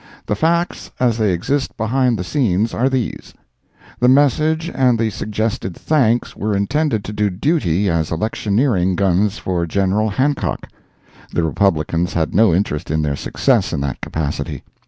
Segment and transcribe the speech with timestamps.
[0.25, 3.35] The facts, as they exist behind the scenes are these:
[3.99, 9.67] The message and the suggested thanks were intended to do duty as electioneering guns for
[9.67, 9.91] Gen.
[10.07, 10.67] Hancock.
[11.31, 14.63] The Republicans had no interest in their success in that capacity.